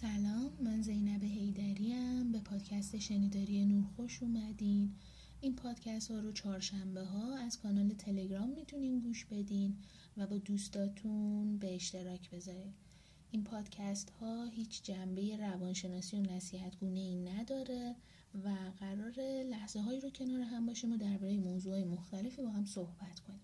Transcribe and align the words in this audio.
سلام 0.00 0.52
من 0.60 0.82
زینب 0.82 1.24
هیدریم 1.24 2.32
به 2.32 2.40
پادکست 2.40 2.98
شنیداری 2.98 3.64
نور 3.64 3.84
خوش 3.96 4.22
اومدین. 4.22 4.94
این 5.40 5.56
پادکست 5.56 6.10
ها 6.10 6.18
رو 6.18 6.32
چهارشنبه 6.32 7.04
ها 7.04 7.36
از 7.36 7.58
کانال 7.58 7.88
تلگرام 7.88 8.48
می‌تونین 8.50 9.00
گوش 9.00 9.24
بدین 9.24 9.76
و 10.16 10.26
با 10.26 10.38
دوستاتون 10.38 11.58
به 11.58 11.74
اشتراک 11.74 12.30
بذارین. 12.30 12.72
این 13.30 13.44
پادکست 13.44 14.10
ها 14.10 14.44
هیچ 14.44 14.82
جنبه 14.82 15.36
روانشناسی 15.36 16.16
و 16.16 16.22
نصیحت 16.22 16.78
گونه 16.78 17.00
ای 17.00 17.16
نداره 17.16 17.96
و 18.44 18.48
قرار 18.80 19.14
لحظه 19.50 19.80
هایی 19.80 20.00
رو 20.00 20.10
کنار 20.10 20.40
هم 20.40 20.66
باشیم 20.66 20.92
و 20.92 20.96
درباره 20.96 21.38
موضوع 21.38 21.84
مختلفی 21.84 22.42
با 22.42 22.50
هم 22.50 22.64
صحبت 22.64 23.20
کنیم. 23.20 23.40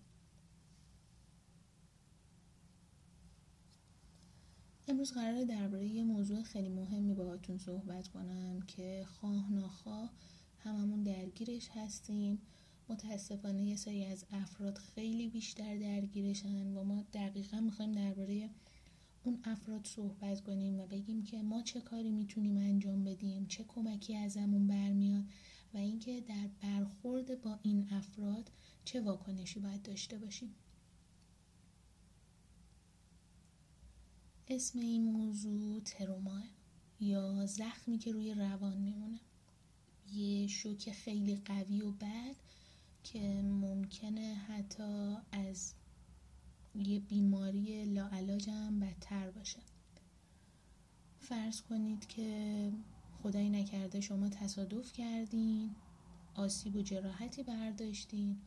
امروز 4.87 5.11
قراره 5.11 5.45
درباره 5.45 5.87
یه 5.87 6.03
موضوع 6.03 6.43
خیلی 6.43 6.69
مهمی 6.69 7.13
باهاتون 7.13 7.57
صحبت 7.57 8.07
کنم 8.07 8.61
که 8.67 9.05
خواه 9.07 9.53
ناخواه 9.53 10.13
هممون 10.57 11.03
درگیرش 11.03 11.69
هستیم. 11.73 12.41
متاسفانه 12.89 13.63
یه 13.63 13.75
سری 13.75 14.05
از 14.05 14.25
افراد 14.31 14.77
خیلی 14.77 15.29
بیشتر 15.29 15.77
درگیرشن 15.77 16.77
و 16.77 16.83
ما 16.83 17.05
دقیقا 17.13 17.59
می‌خوایم 17.59 17.91
درباره 17.91 18.49
اون 19.23 19.39
افراد 19.43 19.85
صحبت 19.87 20.41
کنیم 20.41 20.79
و 20.79 20.87
بگیم 20.87 21.23
که 21.23 21.41
ما 21.41 21.61
چه 21.61 21.81
کاری 21.81 22.11
می‌تونیم 22.11 22.57
انجام 22.57 23.03
بدیم 23.03 23.45
چه 23.45 23.63
کمکی 23.63 24.15
ازمون 24.15 24.67
برمیاد 24.67 25.23
و 25.73 25.77
اینکه 25.77 26.21
در 26.21 26.49
برخورد 26.61 27.41
با 27.41 27.59
این 27.61 27.87
افراد 27.91 28.51
چه 28.85 29.01
واکنشی 29.01 29.59
باید 29.59 29.81
داشته 29.81 30.17
باشیم. 30.17 30.55
اسم 34.47 34.79
این 34.79 35.11
موضوع 35.11 35.79
تروماه 35.79 36.43
یا 36.99 37.45
زخمی 37.45 37.97
که 37.97 38.11
روی 38.11 38.33
روان 38.33 38.77
میمونه. 38.77 39.19
یه 40.13 40.47
شوک 40.47 40.91
خیلی 40.91 41.35
قوی 41.35 41.81
و 41.81 41.91
بد 41.91 42.35
که 43.03 43.41
ممکنه 43.41 44.33
حتی 44.33 45.15
از 45.31 45.73
یه 46.75 46.99
بیماری 46.99 47.85
لاعلاج 47.85 48.49
هم 48.49 48.79
بدتر 48.79 49.31
باشه. 49.31 49.59
فرض 51.19 51.61
کنید 51.61 52.07
که 52.07 52.71
خدایی 53.23 53.49
نکرده 53.49 54.01
شما 54.01 54.29
تصادف 54.29 54.93
کردین 54.93 55.75
آسیب 56.35 56.75
و 56.75 56.81
جراحتی 56.81 57.43
برداشتین. 57.43 58.37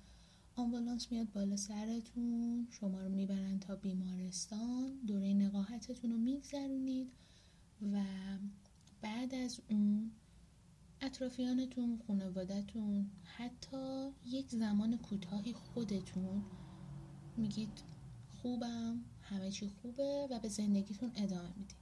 آمبولانس 0.58 1.12
میاد 1.12 1.32
بالا 1.32 1.56
سرتون 1.56 2.68
شما 2.70 3.02
رو 3.02 3.08
می‌برن 3.08 3.58
تا 3.58 3.76
بیمارستان 3.76 5.00
دوره 5.06 5.34
نقاهتتون 5.34 6.10
رو 6.10 6.18
میگذرونید 6.18 7.12
و 7.92 8.04
بعد 9.02 9.34
از 9.34 9.60
اون 9.70 10.10
اطرافیانتون 11.00 11.98
خانوادتون 12.06 13.10
حتی 13.22 14.10
یک 14.26 14.50
زمان 14.50 14.98
کوتاهی 14.98 15.52
خودتون 15.52 16.42
میگید 17.36 17.82
خوبم 18.42 19.04
همه 19.22 19.50
چی 19.50 19.68
خوبه 19.68 20.28
و 20.30 20.38
به 20.38 20.48
زندگیتون 20.48 21.12
ادامه 21.16 21.48
می‌دید. 21.56 21.76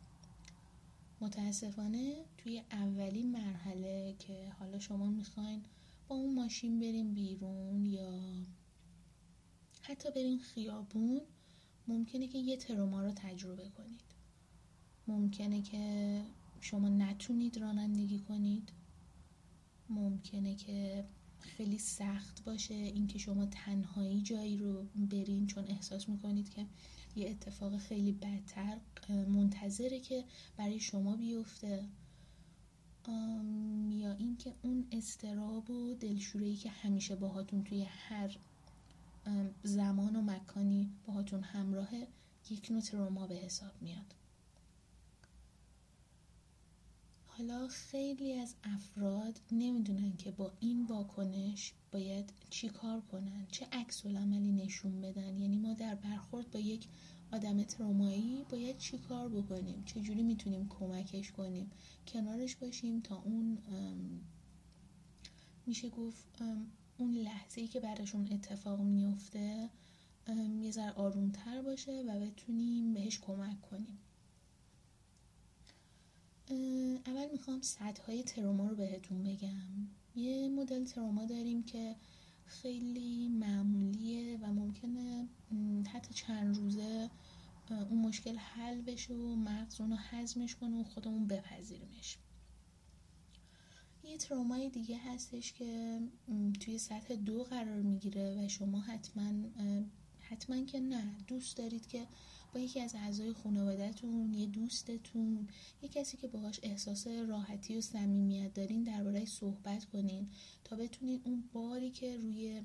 متاسفانه 1.20 2.24
توی 2.38 2.62
اولین 2.70 3.32
مرحله 3.32 4.14
که 4.18 4.52
حالا 4.58 4.78
شما 4.78 5.10
می‌خواین 5.10 5.62
با 6.08 6.16
اون 6.16 6.34
ماشین 6.34 6.80
بریم 6.80 7.14
بیرون 7.14 7.84
یا 7.84 8.20
حتی 9.88 10.10
برین 10.10 10.38
خیابون 10.38 11.20
ممکنه 11.88 12.28
که 12.28 12.38
یه 12.38 12.56
تروما 12.56 13.02
رو 13.02 13.12
تجربه 13.16 13.68
کنید. 13.68 14.00
ممکنه 15.08 15.62
که 15.62 16.22
شما 16.60 16.88
نتونید 16.88 17.58
رانندگی 17.58 18.18
کنید. 18.18 18.72
ممکنه 19.88 20.54
که 20.54 21.04
خیلی 21.40 21.78
سخت 21.78 22.44
باشه 22.44 22.74
اینکه 22.74 23.18
شما 23.18 23.46
تنهایی 23.46 24.22
جایی 24.22 24.58
رو 24.58 24.84
برین 24.94 25.46
چون 25.46 25.64
احساس 25.64 26.08
می‌کنید 26.08 26.50
که 26.50 26.66
یه 27.16 27.30
اتفاق 27.30 27.76
خیلی 27.76 28.12
بدتر 28.12 28.78
منتظره 29.08 30.00
که 30.00 30.24
برای 30.56 30.80
شما 30.80 31.16
بیفته. 31.16 31.84
یا 33.90 34.12
اینکه 34.12 34.54
اون 34.62 34.86
استراب 34.92 35.70
و 35.70 35.94
دلشورهی 35.94 36.56
که 36.56 36.70
همیشه 36.70 37.16
باهاتون 37.16 37.64
توی 37.64 37.82
هر 37.82 38.38
زمان 39.62 40.16
و 40.16 40.22
مکانی 40.22 40.92
باهاتون 41.06 41.42
همراه 41.42 41.88
یک 42.50 42.70
نوع 42.70 42.80
تروما 42.80 43.26
به 43.26 43.34
حساب 43.34 43.82
میاد. 43.82 44.14
حالا 47.26 47.68
خیلی 47.68 48.32
از 48.32 48.54
افراد 48.64 49.40
نمی‌دونن 49.52 50.16
که 50.16 50.30
با 50.30 50.52
این 50.60 50.86
واکنش 50.86 51.72
باید 51.92 52.32
چی 52.50 52.68
کار 52.68 53.00
کنن 53.00 53.46
چه 53.50 53.66
عکس 53.72 54.06
عملی 54.06 54.52
نشون 54.52 55.00
بدن. 55.00 55.38
یعنی 55.38 55.56
ما 55.56 55.74
در 55.74 55.94
برخورد 55.94 56.50
با 56.50 56.58
یک 56.58 56.88
آدم 57.32 57.62
ترومایی 57.62 58.44
باید 58.50 58.78
چی 58.78 58.98
کار 58.98 59.28
بکنیم؟ 59.28 59.82
چجوری 59.84 60.22
می‌تونیم 60.22 60.68
کمکش 60.68 61.32
کنیم؟ 61.32 61.70
کنارش 62.08 62.56
باشیم 62.56 63.00
تا 63.00 63.16
اون 63.16 63.58
میشه 65.66 65.88
گفت 65.88 66.42
اون 66.98 67.14
لحظه 67.14 67.60
ای 67.60 67.68
که 67.68 67.80
براشون 67.80 68.28
اتفاق 68.32 68.80
میفته 68.80 69.70
یه 70.60 70.70
ذره 70.70 70.92
آرومتر 70.92 71.62
باشه 71.62 72.02
و 72.02 72.20
بتونیم 72.20 72.94
بهش 72.94 73.20
کمک 73.20 73.60
کنیم. 73.60 73.98
اول 77.06 77.30
می‌خوام 77.32 77.60
سطح 77.60 78.02
های 78.06 78.22
تروما 78.22 78.68
رو 78.68 78.76
بهتون 78.76 79.22
بگم. 79.22 79.88
یه 80.14 80.48
مدل 80.48 80.84
تروما 80.84 81.24
داریم 81.24 81.62
که 81.62 81.96
خیلی 82.44 83.28
معمولیه 83.28 84.38
و 84.42 84.46
ممکنه 84.46 85.28
حتی 85.92 86.14
چند 86.14 86.56
روزه 86.56 87.10
اون 87.70 87.98
مشکل 87.98 88.36
حل 88.36 88.82
بشه 88.82 89.14
و 89.14 89.36
مغز 89.36 89.80
اونو 89.80 89.96
حزمش 89.96 90.56
کنه 90.56 90.80
و 90.80 90.84
خودمون 90.84 91.26
بپذیریمش. 91.26 92.18
یه 94.06 94.16
ترومای 94.16 94.70
دیگه 94.70 94.98
هستش 94.98 95.52
که 95.52 96.00
توی 96.60 96.78
سطح 96.78 97.14
دو 97.14 97.44
قرار 97.44 97.82
می‌گیره 97.82 98.44
و 98.44 98.48
شما 98.48 98.80
حتما 98.80 99.32
حتما 100.20 100.64
که 100.64 100.80
نه. 100.80 101.16
دوست 101.26 101.56
دارید 101.56 101.86
که 101.86 102.06
با 102.54 102.60
یکی 102.60 102.80
از 102.80 102.94
اعضای 102.94 103.32
خانوادهتون 103.32 104.34
یه 104.34 104.46
دوستتون 104.46 105.48
یه 105.82 105.88
کسی 105.88 106.16
که 106.16 106.28
باهاش 106.28 106.60
احساس 106.62 107.06
راحتی 107.06 107.76
و 107.76 107.80
صمیمیت 107.80 108.54
دارین 108.54 108.82
درباره 108.82 109.24
صحبت 109.24 109.84
کنین 109.84 110.28
تا 110.64 110.76
بتونین 110.76 111.20
اون 111.24 111.44
باری 111.52 111.90
که 111.90 112.16
روی 112.16 112.62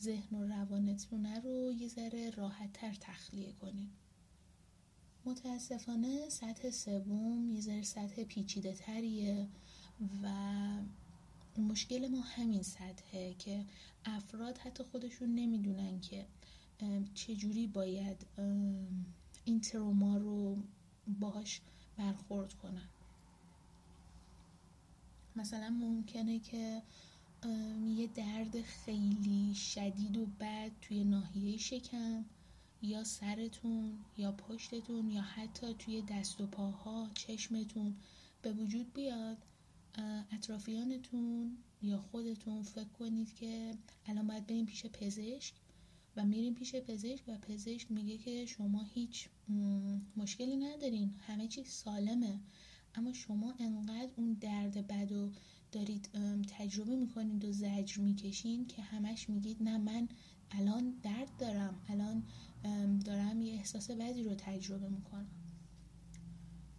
ذهن 0.00 0.36
و 0.36 0.46
روانتونه 0.46 1.40
رو 1.40 1.72
یه 1.72 1.88
ذره 1.88 2.30
راحتتر 2.30 2.94
تخلیه 3.00 3.52
کنین. 3.52 3.90
متاسفانه 5.24 6.28
سطح 6.28 6.70
سوم 6.70 7.50
یه 7.50 7.60
ذره 7.60 7.82
سطح 7.82 8.24
پیچیده 8.24 8.72
تریه 8.72 9.48
و 10.22 10.28
مشکل 11.60 12.08
ما 12.08 12.20
همین 12.20 12.62
سطحه 12.62 13.34
که 13.34 13.64
افراد 14.04 14.58
حتی 14.58 14.84
خودشون 14.84 15.34
نمی‌دونن 15.34 16.00
که 16.00 16.26
چجوری 17.14 17.66
باید 17.66 18.26
این 19.44 19.60
تروما 19.60 20.16
رو 20.16 20.56
باهاش 21.20 21.60
برخورد 21.96 22.52
کنن. 22.52 22.88
مثلا 25.36 25.70
ممکنه 25.70 26.38
که 26.38 26.82
یه 27.86 28.06
درد 28.06 28.62
خیلی 28.62 29.54
شدید 29.54 30.16
و 30.16 30.26
بد 30.26 30.70
توی 30.80 31.04
ناحیه 31.04 31.56
شکم 31.56 32.24
یا 32.82 33.04
سرتون 33.04 33.98
یا 34.18 34.32
پشتتون 34.32 35.10
یا 35.10 35.22
حتی 35.22 35.74
توی 35.74 36.02
دست 36.02 36.40
و 36.40 36.46
پاها 36.46 37.10
چشمتون 37.14 37.96
به 38.42 38.52
وجود 38.52 38.94
بیاد. 38.94 39.36
اطرافیانتون 40.32 41.56
یا 41.82 41.98
خودتون 41.98 42.62
فکر 42.62 42.84
کنید 42.84 43.34
که 43.34 43.74
الان 44.06 44.26
باید 44.26 44.46
بریم 44.46 44.66
پیش 44.66 44.86
پزشک 44.86 45.54
و 46.16 46.24
میریم 46.24 46.54
پیش 46.54 46.74
پزشک 46.74 47.24
و 47.28 47.38
پزشک 47.38 47.90
میگه 47.90 48.18
که 48.18 48.46
شما 48.46 48.82
هیچ 48.82 49.28
مشکلی 50.16 50.56
ندارین 50.56 51.14
همه 51.26 51.48
چیز 51.48 51.68
سالمه. 51.68 52.40
اما 52.94 53.12
شما 53.12 53.54
انقدر 53.58 54.10
اون 54.16 54.32
درد 54.32 54.86
بد 54.86 55.12
و 55.12 55.30
دارید 55.72 56.08
تجربه 56.48 56.96
می‌کنید 56.96 57.44
و 57.44 57.52
زجر 57.52 58.00
می‌کشین 58.00 58.66
که 58.66 58.82
همش 58.82 59.30
میگید 59.30 59.62
نه 59.62 59.78
من 59.78 60.08
الان 60.50 60.90
درد 61.02 61.36
دارم 61.38 61.80
الان 61.88 62.22
دارم 62.98 63.40
یه 63.40 63.52
احساس 63.52 63.90
بدی 63.90 64.22
رو 64.22 64.34
تجربه 64.34 64.88
می‌کنم. 64.88 65.26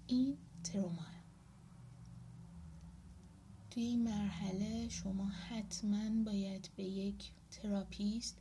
این 0.08 0.38
تروما. 0.64 1.13
توی 3.74 3.84
این 3.84 4.04
مرحله 4.04 4.90
شما 4.90 5.26
حتما 5.26 6.24
باید 6.24 6.70
به 6.76 6.84
یک 6.84 7.32
تراپیست 7.52 8.38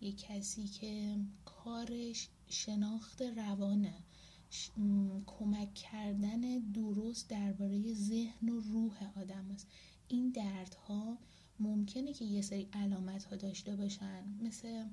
یک 0.00 0.18
کسی 0.18 0.64
که 0.64 1.16
کارش 1.44 2.28
شناخت 2.48 3.22
روانه 3.22 3.94
کمک 5.26 5.74
کردن 5.74 6.40
درست 6.58 7.30
درباره 7.30 7.94
ذهن 7.94 8.48
و 8.48 8.60
روح 8.60 9.18
آدم 9.20 9.50
است. 9.54 9.68
این 10.08 10.30
دردها 10.30 11.18
ممکنه 11.60 12.12
که 12.12 12.24
یه 12.24 12.42
سری 12.42 12.68
علامت 12.72 13.24
ها 13.24 13.36
داشته 13.36 13.76
باشن. 13.76 14.24
مثل 14.42 14.84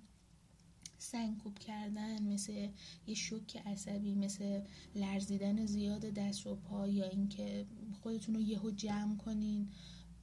سنگکوب 1.01 1.59
کردن 1.59 2.24
مثل 2.24 2.69
یه 3.07 3.15
شوک 3.15 3.57
عصبی 3.57 4.15
مثل 4.15 4.62
لرزیدن 4.95 5.65
زیاد 5.65 6.06
دست 6.06 6.48
و 6.48 6.56
پا 6.56 6.88
یا 6.88 7.06
اینکه 7.06 7.65
خودتون 8.01 8.36
رو 8.36 8.42
یهو 8.42 8.71
جمع 8.71 9.18
کنین 9.18 9.69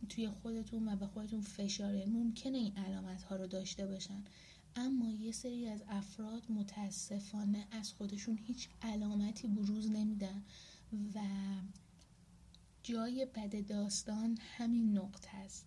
توی 0.09 0.29
خودتون 0.29 0.89
و 0.89 0.97
به 0.97 1.07
خودتون 1.07 1.41
فشاره. 1.41 2.07
ممکنه 2.07 2.59
این 2.59 2.79
علامت 2.79 3.23
ها 3.23 3.37
رو 3.37 3.47
داشته 3.47 3.87
باشن. 3.87 4.25
اما 4.77 5.11
یه 5.11 5.33
سری 5.33 5.69
از 5.69 5.83
افراد 5.89 6.43
متاسفانه 6.51 7.67
از 7.71 7.93
خودشون 7.93 8.39
هیچ 8.47 8.69
علامتی 8.83 9.49
بروز 9.49 9.91
نمیدن 9.91 10.43
و 11.15 11.21
جای 12.83 13.27
بد 13.35 13.67
داستان 13.67 14.39
همین 14.41 14.99
نقطه 14.99 15.37
است 15.37 15.67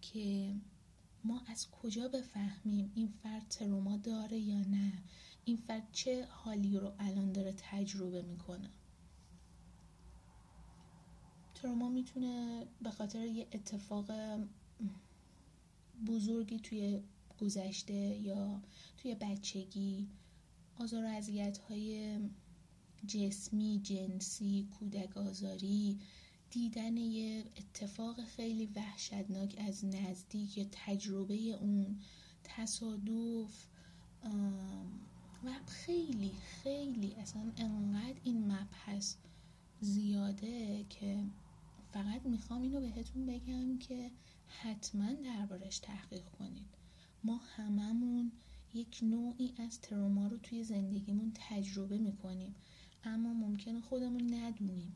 که 0.00 0.54
ما 1.24 1.42
از 1.46 1.70
کجا 1.70 2.08
بفهمیم 2.08 2.92
این 2.94 3.08
فرد 3.22 3.48
تروما 3.48 3.96
داره 3.96 4.38
یا 4.38 4.58
نه؟ 4.58 4.92
این 5.44 5.56
فرد 5.56 5.88
چه 5.92 6.26
حالی 6.30 6.78
رو 6.78 6.92
الان 6.98 7.32
داره 7.32 7.54
تجربه 7.56 8.22
می‌کنه؟ 8.22 8.70
تروما 11.54 11.88
می‌تونه 11.88 12.66
به 12.82 12.90
خاطر 12.90 13.26
یه 13.26 13.46
اتفاق 13.52 14.10
بزرگی 16.06 16.60
توی 16.60 17.02
گذشته 17.40 17.94
یا 17.94 18.62
توی 18.98 19.14
بچگی 19.14 20.08
آزار 20.78 21.04
و 21.04 21.08
اذیت 21.08 21.58
های 21.58 22.18
جسمی، 23.06 23.80
جنسی، 23.82 24.68
کودک 24.78 25.16
آزاری 25.16 25.98
دیدن 26.50 26.96
یه 26.96 27.44
اتفاق 27.56 28.24
خیلی 28.24 28.66
وحشتناک 28.66 29.56
از 29.58 29.84
نزدیک 29.84 30.58
یا 30.58 30.66
تجربه 30.72 31.34
اون 31.34 32.00
تصادف 32.44 33.66
و 35.44 35.50
خیلی 35.66 36.32
خیلی 36.62 37.14
اصلا 37.14 37.52
انقدر 37.56 38.20
این 38.24 38.52
مبحث 38.52 39.16
زیاده 39.80 40.84
که 40.88 41.24
فقط 41.92 42.26
می‌خوام 42.26 42.62
اینو 42.62 42.80
بهتون 42.80 43.26
بگم 43.26 43.78
که 43.78 44.10
حتما 44.46 45.12
دربارش 45.12 45.78
تحقیق 45.78 46.24
کنید. 46.38 46.74
ما 47.24 47.36
هممون 47.36 48.32
یک 48.74 48.98
نوعی 49.02 49.54
از 49.58 49.80
تروما 49.80 50.26
رو 50.26 50.36
توی 50.36 50.64
زندگیمون 50.64 51.32
تجربه 51.34 51.98
می‌کنیم 51.98 52.54
اما 53.04 53.32
ممکنه 53.32 53.80
خودمون 53.80 54.34
ندونیم. 54.34 54.92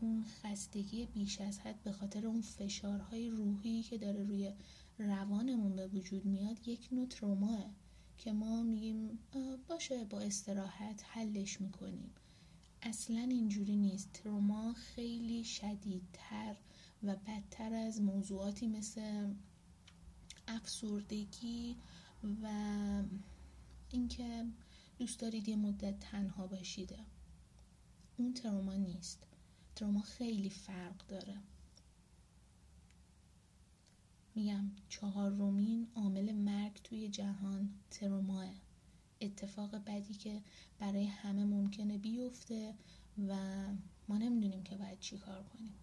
اون 0.00 0.24
خستگی 0.24 1.06
بیش 1.06 1.40
از 1.40 1.58
حد 1.58 1.82
به 1.82 1.92
خاطر 1.92 2.26
اون 2.26 2.40
فشارهای 2.40 3.30
روحی 3.30 3.82
که 3.82 3.98
داره 3.98 4.24
روی 4.24 4.52
روانمون 4.98 5.76
به 5.76 5.86
وجود 5.86 6.24
میاد 6.24 6.68
یک 6.68 6.88
نوع 6.92 7.06
تروماه 7.06 7.70
که 8.18 8.32
ما 8.32 8.62
میگیم 8.62 9.18
باشه 9.68 10.04
با 10.04 10.20
استراحت 10.20 11.04
حلش 11.06 11.60
می‌کنیم. 11.60 12.10
اصلا 12.82 13.20
اینجوری 13.20 13.76
نیست. 13.76 14.12
تروما 14.12 14.72
خیلی 14.72 15.44
شدیدتر 15.44 16.56
و 17.02 17.16
بدتر 17.16 17.72
از 17.74 18.00
موضوعاتی 18.00 18.66
مثل 18.66 19.34
افسردگی 20.48 21.76
و 22.42 22.48
اینکه 23.90 24.44
دوست 24.98 25.20
دارید 25.20 25.48
یه 25.48 25.56
مدت 25.56 25.98
تنها 25.98 26.46
باشیده 26.46 26.98
اون 28.16 28.34
تروما 28.34 28.74
نیست. 28.74 29.27
تروما 29.78 30.00
خیلی 30.00 30.50
فرق 30.50 31.06
داره. 31.08 31.34
میگم 34.34 34.70
چهارمین 34.88 35.88
عامل 35.94 36.32
مرگ 36.32 36.80
توی 36.84 37.08
جهان 37.08 37.70
تروماه. 37.90 38.46
اتفاق 39.20 39.76
بدی 39.76 40.14
که 40.14 40.42
برای 40.78 41.04
همه 41.04 41.44
ممکنه 41.44 41.98
بیفته 41.98 42.74
و 43.28 43.36
ما 44.08 44.18
نمی‌دونیم 44.18 44.62
که 44.62 44.76
باید 44.76 45.00
چی 45.00 45.18
کار 45.18 45.42
کنیم. 45.42 45.74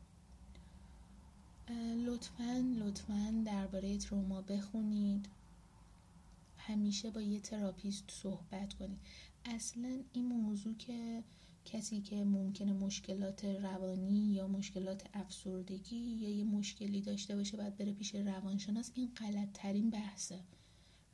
لطفا 2.05 2.75
لطفا 2.79 3.43
درباره 3.45 3.97
تروما 3.97 4.41
بخونید. 4.41 5.29
همیشه 6.57 7.11
با 7.11 7.21
یه 7.21 7.39
تراپیست 7.39 8.11
صحبت 8.11 8.73
کنید. 8.73 8.99
اصلا 9.45 9.99
این 10.13 10.25
موضوع 10.25 10.73
که 10.73 11.23
کسی 11.65 12.01
که 12.01 12.23
ممکنه 12.23 12.73
مشکلات 12.73 13.45
روانی 13.45 14.33
یا 14.33 14.47
مشکلات 14.47 15.03
افسردگی 15.13 15.97
یا 15.97 16.29
یه 16.29 16.43
مشکلی 16.43 17.01
داشته 17.01 17.35
باشه 17.35 17.57
باید 17.57 17.77
بره 17.77 17.93
پیش 17.93 18.15
روانشناس 18.15 18.91
این 18.93 19.11
غلط 19.17 19.49
ترین 19.53 19.89
بحثه. 19.89 20.39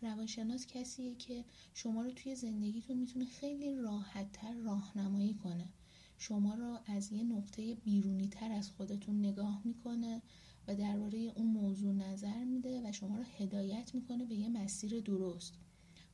روانشناس 0.02 0.68
کسیه 0.68 1.16
که 1.16 1.46
شما 1.74 2.02
رو 2.02 2.12
توی 2.12 2.36
زندگیتون 2.36 2.98
می‌تونه 2.98 3.26
خیلی 3.26 3.76
راحت 3.76 4.32
تر 4.32 4.54
راهنمایی 4.54 5.34
کنه. 5.34 5.70
شما 6.18 6.54
رو 6.54 6.80
از 6.86 7.12
یه 7.12 7.24
نقطه 7.24 7.76
بیرونی 7.76 8.28
تر 8.28 8.52
از 8.52 8.70
خودتون 8.70 9.20
نگاه 9.20 9.62
می‌کنه 9.66 10.22
و 10.68 10.76
درباره 10.76 11.20
اون 11.36 11.48
موضوع 11.48 11.94
نظر 11.94 12.44
میده 12.44 12.82
و 12.90 12.92
شما 12.92 13.18
رو 13.18 13.24
هدایت 13.38 13.96
می‌کنه 13.96 14.26
به 14.26 14.36
یه 14.36 14.50
مسیر 14.50 15.00
درست. 15.00 15.54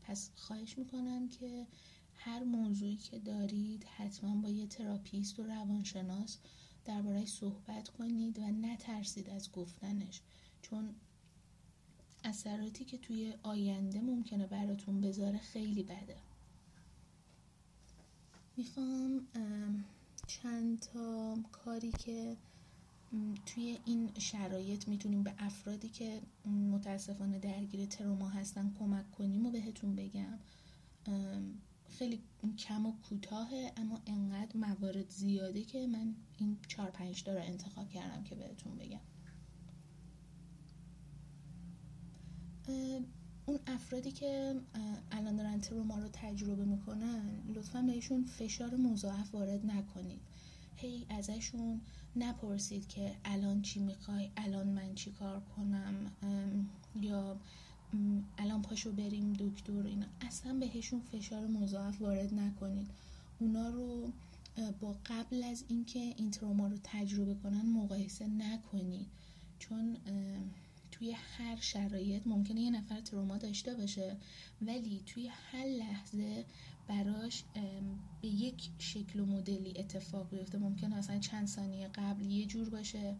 پس 0.01 0.31
خواهش 0.35 0.77
می‌کنم 0.77 1.29
که 1.29 1.67
هر 2.17 2.43
موضوعی 2.43 2.95
که 2.95 3.19
دارید 3.19 3.83
حتما 3.83 4.35
با 4.35 4.49
یه 4.49 4.67
تراپیست 4.67 5.39
و 5.39 5.43
روانشناس 5.43 6.37
درباره 6.85 7.25
صحبت 7.25 7.89
کنید 7.89 8.39
و 8.39 8.47
نترسید 8.47 9.29
از 9.29 9.51
گفتنش. 9.51 10.21
چون 10.61 10.95
اثراتی 12.23 12.85
که 12.85 12.97
توی 12.97 13.33
آینده 13.43 14.01
ممکنه 14.01 14.47
براتون 14.47 15.01
بذاره 15.01 15.37
خیلی 15.37 15.83
بده. 15.83 16.17
می‌خوام 18.57 19.27
چند 20.27 20.79
تا 20.79 21.35
کاری 21.51 21.91
که 21.91 22.37
توی 23.45 23.79
این 23.85 24.11
شرایط 24.19 24.87
می‌تونیم 24.87 25.23
به 25.23 25.33
افرادی 25.37 25.89
که 25.89 26.21
متاسفانه 26.71 27.39
درگیر 27.39 27.85
تروما 27.85 28.29
هستن 28.29 28.75
کمک 28.79 29.11
کنیم 29.11 29.45
و 29.45 29.51
بهتون 29.51 29.95
بگم. 29.95 30.39
خیلی 31.89 32.23
کم 32.57 32.85
و 32.85 32.93
کوتاهه 33.09 33.71
اما 33.77 34.01
انقدر 34.07 34.57
موارد 34.57 35.09
زیاده 35.09 35.63
که 35.63 35.87
من 35.87 36.15
این 36.37 36.57
چهار 36.67 36.91
پنج 36.91 37.23
تا 37.23 37.33
رو 37.33 37.41
انتخاب 37.41 37.89
کردم 37.89 38.23
که 38.23 38.35
بهتون 38.35 38.77
بگم. 38.77 38.99
اون 43.45 43.59
افرادی 43.67 44.11
که 44.11 44.55
الان 45.11 45.35
دارن 45.35 45.61
تروما 45.61 45.99
رو 45.99 46.09
تجربه 46.13 46.65
می‌کنن 46.65 47.43
لطفا 47.55 47.81
بهشون 47.81 48.25
فشار 48.25 48.75
مضاعف 48.75 49.33
وارد 49.35 49.65
نکنید. 49.65 50.21
هی 50.75 51.05
ازشون 51.09 51.81
نپرسید 52.15 52.87
که 52.87 53.15
الان 53.25 53.61
چی 53.61 53.79
می‌خوای 53.79 54.31
الان 54.37 54.67
من 54.67 54.95
چی 54.95 55.11
کار 55.11 55.39
کنم 55.39 56.11
یا 56.95 57.39
پاشو 58.77 58.91
بریم 58.91 59.33
دکتر 59.33 59.85
اینا. 59.85 60.05
اصلا 60.21 60.53
بهشون 60.53 61.01
فشار 61.01 61.47
مضاعف 61.47 62.01
وارد 62.01 62.33
نکنید. 62.33 62.87
اونا 63.39 63.69
رو 63.69 64.11
با 64.79 64.95
قبل 65.05 65.43
از 65.43 65.63
اینکه 65.67 65.99
این 65.99 66.31
تروما 66.31 66.67
رو 66.67 66.77
تجربه 66.83 67.33
کنن 67.33 67.65
مقایسه 67.65 68.27
نکنید. 68.27 69.07
چون 69.59 69.97
توی 70.91 71.11
هر 71.11 71.57
شرایط 71.61 72.27
ممکنه 72.27 72.61
یه 72.61 72.71
نفر 72.71 73.01
تروما 73.01 73.37
داشته 73.37 73.73
باشه 73.73 74.17
ولی 74.61 75.01
توی 75.05 75.27
هر 75.27 75.65
لحظه 75.65 76.45
براش 76.87 77.43
به 78.21 78.27
یک 78.27 78.69
شکل 78.79 79.19
و 79.19 79.25
مدلی 79.25 79.73
اتفاق 79.77 80.29
بیفته. 80.29 80.57
ممکنه 80.57 80.95
اصلا 80.95 81.19
چند 81.19 81.47
ثانیه 81.47 81.87
قبل 81.87 82.25
یه 82.25 82.45
جور 82.45 82.69
باشه. 82.69 83.15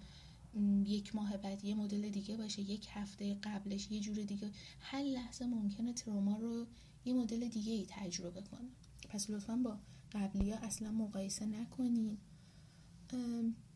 یک 0.85 1.15
ماه 1.15 1.37
بعد 1.37 1.65
یه 1.65 1.75
مدل 1.75 2.09
دیگه 2.09 2.37
باشه 2.37 2.61
یک 2.61 2.87
هفته 2.91 3.35
قبلش 3.43 3.91
یه 3.91 3.99
جور 3.99 4.23
دیگه. 4.23 4.51
هر 4.79 5.01
لحظه 5.01 5.45
ممکنه 5.45 5.93
تروما 5.93 6.37
رو 6.37 6.67
یه 7.05 7.13
مدل 7.13 7.47
دیگه 7.47 7.73
ای 7.73 7.85
تجربه 7.89 8.41
کنه. 8.41 8.69
پس 9.09 9.29
لطفا 9.29 9.55
با 9.55 9.77
قبلی 10.11 10.51
ها 10.51 10.57
اصلا 10.57 10.91
مقایسه 10.91 11.45
نکنید 11.45 12.19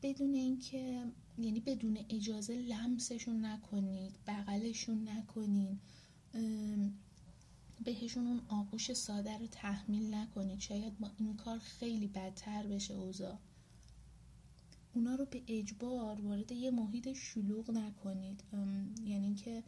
بدون 0.03 0.33
اینکه 0.33 1.05
یعنی 1.37 1.59
بدون 1.59 1.97
اجازه 2.09 2.55
لمسشون 2.55 3.45
نکنید 3.45 4.19
بغلشون 4.27 5.09
نکنید 5.09 5.79
بهشون 7.83 8.27
اون 8.27 8.41
آغوش 8.47 8.93
ساده 8.93 9.37
رو 9.37 9.47
تحمیل 9.47 10.13
نکنید. 10.13 10.59
شاید 10.59 10.99
با 10.99 11.11
این 11.17 11.35
کار 11.35 11.59
خیلی 11.59 12.07
بدتر 12.07 12.67
بشه 12.67 12.93
اوضاع. 12.93 13.37
اونا 14.93 15.15
رو 15.15 15.25
به 15.25 15.41
اجبار 15.47 16.21
وارد 16.21 16.51
یه 16.51 16.71
محیط 16.71 17.13
شلوغ 17.13 17.71
نکنید. 17.71 18.43
یعنی 19.05 19.35
که 19.35 19.63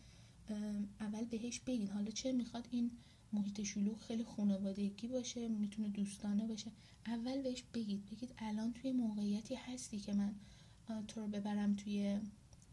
اول 0.99 1.25
بهش 1.25 1.59
بگید. 1.59 1.89
حالا 1.89 2.11
چه 2.11 2.31
می‌خواد 2.31 2.67
این 2.71 2.91
محیط 3.33 3.61
شلوغ 3.61 3.99
خیلی 3.99 4.23
خانوادگی 4.23 5.07
باشه 5.07 5.47
می‌تونه 5.47 5.89
دوستانه 5.89 6.47
باشه. 6.47 6.71
اول 7.05 7.41
بهش 7.41 7.63
بگید. 7.73 8.05
بگید 8.05 8.33
الان 8.37 8.73
توی 8.73 8.91
موقعیتی 8.91 9.55
هستی 9.55 9.99
که 9.99 10.13
من 10.13 10.35
تو 11.07 11.21
رو 11.21 11.27
ببرم 11.27 11.75
توی 11.75 12.19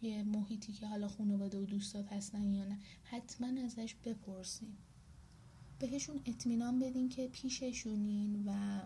یه 0.02 0.22
محیطی 0.22 0.72
که 0.72 0.86
حالا 0.86 1.08
خانواده 1.08 1.58
و 1.58 1.64
دوستات 1.64 2.12
هستن 2.12 2.52
یا 2.52 2.64
نه. 2.64 2.78
حتما 3.02 3.60
ازش 3.62 3.94
بپرسین. 4.04 4.76
بهشون 5.78 6.20
اطمینان 6.26 6.78
بدین 6.78 7.08
که 7.08 7.28
پیششونین 7.28 8.44
و 8.46 8.80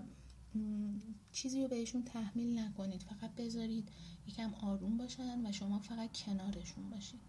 چیزی 1.32 1.62
رو 1.62 1.68
بهشون 1.68 2.02
تحمیل 2.02 2.58
نکنید. 2.58 3.02
فقط 3.02 3.34
بذارید 3.34 3.88
یکم 4.26 4.54
آروم 4.54 4.96
باشن 4.96 5.46
و 5.46 5.52
شما 5.52 5.78
فقط 5.78 6.12
کنارشون 6.12 6.90
باشید. 6.90 7.20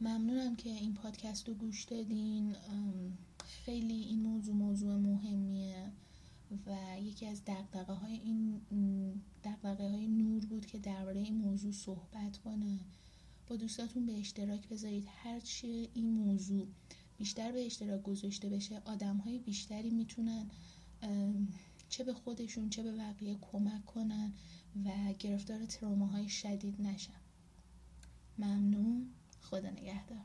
ممنونم 0.00 0.56
که 0.56 0.70
این 0.70 0.94
پادکست 0.94 1.48
رو 1.48 1.54
گوش 1.54 1.84
دادین. 1.84 2.56
خیلی 3.44 3.94
این 3.94 4.22
موضوع 4.22 4.54
موضوع 4.54 4.96
مهمیه 4.96 5.92
و 6.66 7.00
یکی 7.00 7.26
از 7.26 7.44
دقدقه 7.44 7.92
های 7.92 8.12
این 8.12 8.60
دقدقه 9.44 9.88
های 9.88 10.08
نور 10.08 10.44
بود 10.44 10.66
که 10.66 10.78
درباره 10.78 11.20
این 11.20 11.36
موضوع 11.36 11.72
صحبت 11.72 12.38
کنه. 12.38 12.78
با 13.46 13.56
دوستاتون 13.56 14.06
به 14.06 14.18
اشتراک 14.18 14.68
بذارید. 14.68 15.04
هرچی 15.08 15.88
این 15.94 16.10
موضوع 16.10 16.66
بیشتر 17.18 17.52
به 17.52 17.66
اشتراک 17.66 18.02
گذاشته 18.02 18.48
بشه 18.48 18.82
آدم 18.84 19.16
های 19.16 19.38
بیشتری 19.38 19.90
می‌تونن 19.90 20.50
چه 21.88 22.04
به 22.04 22.14
خودشون 22.14 22.70
چه 22.70 22.82
به 22.82 22.92
بقیه 22.92 23.38
کمک 23.40 23.84
کنن 23.84 24.32
و 24.84 25.12
گرفتار 25.18 25.66
تروماهای 25.66 26.28
شدید 26.28 26.82
نشن. 26.82 27.20
ممنون. 28.38 29.10
خدا 29.40 29.70
نگهدار. 29.70 30.24